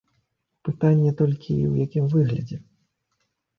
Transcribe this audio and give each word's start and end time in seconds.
Пытанне 0.69 1.11
толькі, 1.19 1.59
у 1.73 1.79
якім 1.85 2.05
выглядзе. 2.17 2.57